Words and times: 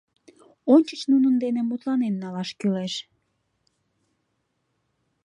Ончыч 0.73 1.01
нунын 1.11 1.35
дене 1.43 1.61
мутланен 1.65 2.13
налаш 2.23 2.49
кӱлеш. 2.59 2.93